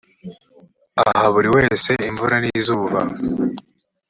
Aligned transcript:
aha 1.01 1.25
buri 1.33 1.49
wese 1.55 1.91
imvura 2.09 2.35
n 2.43 2.45
izuba 2.59 2.99